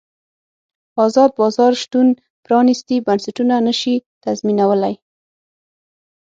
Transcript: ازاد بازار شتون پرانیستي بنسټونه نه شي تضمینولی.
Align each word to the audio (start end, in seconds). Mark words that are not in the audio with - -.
ازاد 1.05 1.31
بازار 1.39 1.71
شتون 1.81 2.07
پرانیستي 2.45 2.95
بنسټونه 3.07 3.55
نه 3.67 3.73
شي 3.79 3.95
تضمینولی. 4.23 4.95